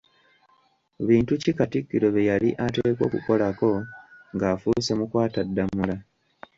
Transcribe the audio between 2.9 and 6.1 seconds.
okukolako ng'afuuse mukwata ddamula?